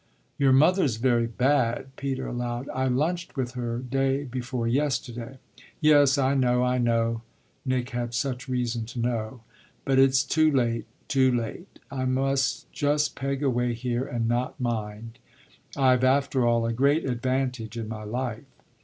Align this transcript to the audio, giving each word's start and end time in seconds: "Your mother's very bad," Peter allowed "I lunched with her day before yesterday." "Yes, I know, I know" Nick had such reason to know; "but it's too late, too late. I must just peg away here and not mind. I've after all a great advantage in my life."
"Your 0.39 0.51
mother's 0.51 0.95
very 0.95 1.27
bad," 1.27 1.95
Peter 1.95 2.25
allowed 2.25 2.67
"I 2.69 2.87
lunched 2.87 3.35
with 3.37 3.51
her 3.51 3.77
day 3.77 4.23
before 4.23 4.67
yesterday." 4.67 5.37
"Yes, 5.79 6.17
I 6.17 6.33
know, 6.33 6.63
I 6.63 6.79
know" 6.79 7.21
Nick 7.67 7.91
had 7.91 8.15
such 8.15 8.49
reason 8.49 8.85
to 8.87 8.99
know; 8.99 9.41
"but 9.85 9.99
it's 9.99 10.23
too 10.23 10.49
late, 10.51 10.87
too 11.07 11.31
late. 11.31 11.77
I 11.91 12.05
must 12.05 12.71
just 12.71 13.15
peg 13.15 13.43
away 13.43 13.75
here 13.75 14.03
and 14.03 14.27
not 14.27 14.59
mind. 14.59 15.19
I've 15.77 16.03
after 16.03 16.47
all 16.47 16.65
a 16.65 16.73
great 16.73 17.05
advantage 17.07 17.77
in 17.77 17.87
my 17.87 18.03
life." 18.03 18.45